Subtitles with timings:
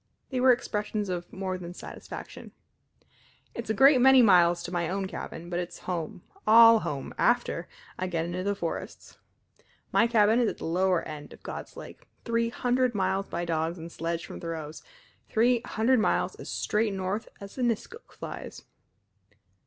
[0.31, 2.53] They were expressions of more than satisfaction.
[3.53, 7.67] "It's a great many miles to my own cabin, but it's home all home after
[7.99, 9.19] I get into the forests.
[9.91, 13.77] My cabin is at the lower end of God's Lake, three hundred miles by dogs
[13.77, 14.81] and sledge from Thoreau's
[15.29, 18.63] three hundred miles as straight north as a niskuk flies."